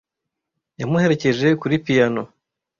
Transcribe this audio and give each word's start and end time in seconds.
Yamuherekeje 0.79 1.47
kuri 1.61 1.75
piyano. 1.85 2.21